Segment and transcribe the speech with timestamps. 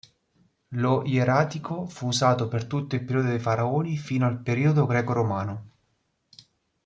[0.81, 5.69] Lo ieratico fu usato per tutto il periodo dei faraoni fino al Periodo greco-romano.